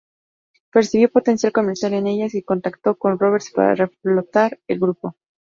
[0.71, 5.15] Percibió potencial comercial en ellas y contactó con Roberts para reflotar el grupo.